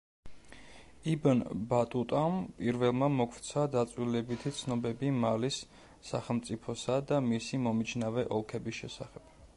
[1.11, 1.41] იბნ
[1.73, 5.61] ბატუტამ პირველმა მოგვცა დაწვრილებითი ცნობები მალის
[6.11, 9.35] სახელმწიფოსა და მისი მომიჯნავე ოლქების შესახებ.